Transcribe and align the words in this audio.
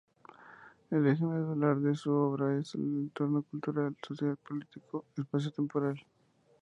El 0.89 1.05
eje 1.05 1.23
medular 1.27 1.77
de 1.79 1.93
su 1.95 2.11
obra 2.11 2.57
es 2.57 2.73
el 2.73 2.81
entorno 2.81 3.43
cultural, 3.43 3.95
social, 4.01 4.35
político, 4.37 5.05
espacio- 5.15 5.51
temporal. 5.51 6.03